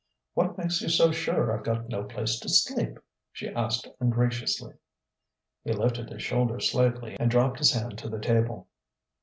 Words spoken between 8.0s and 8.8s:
the table.